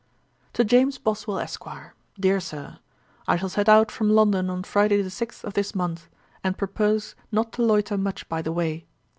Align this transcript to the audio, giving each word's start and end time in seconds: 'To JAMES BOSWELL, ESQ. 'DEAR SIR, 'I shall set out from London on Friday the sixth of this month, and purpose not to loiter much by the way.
'To 0.53 0.63
JAMES 0.65 0.97
BOSWELL, 0.97 1.37
ESQ. 1.37 1.67
'DEAR 2.19 2.39
SIR, 2.39 2.79
'I 3.27 3.35
shall 3.37 3.49
set 3.49 3.69
out 3.69 3.91
from 3.91 4.09
London 4.09 4.49
on 4.49 4.63
Friday 4.63 4.99
the 5.03 5.11
sixth 5.11 5.45
of 5.45 5.53
this 5.53 5.75
month, 5.75 6.09
and 6.43 6.57
purpose 6.57 7.13
not 7.31 7.53
to 7.53 7.61
loiter 7.61 7.99
much 7.99 8.27
by 8.27 8.41
the 8.41 8.51
way. 8.51 8.87